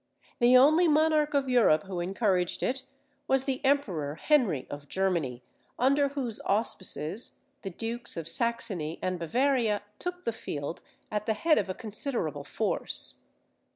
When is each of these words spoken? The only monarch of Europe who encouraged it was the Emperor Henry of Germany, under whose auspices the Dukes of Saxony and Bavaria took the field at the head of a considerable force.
The 0.39 0.57
only 0.57 0.87
monarch 0.87 1.35
of 1.35 1.47
Europe 1.47 1.83
who 1.83 1.99
encouraged 1.99 2.63
it 2.63 2.85
was 3.27 3.43
the 3.43 3.63
Emperor 3.63 4.15
Henry 4.15 4.65
of 4.67 4.87
Germany, 4.87 5.43
under 5.77 6.07
whose 6.09 6.39
auspices 6.39 7.37
the 7.61 7.69
Dukes 7.69 8.17
of 8.17 8.27
Saxony 8.27 8.97
and 9.03 9.19
Bavaria 9.19 9.83
took 9.99 10.25
the 10.25 10.33
field 10.33 10.81
at 11.11 11.27
the 11.27 11.35
head 11.35 11.59
of 11.59 11.69
a 11.69 11.75
considerable 11.75 12.43
force. 12.43 13.25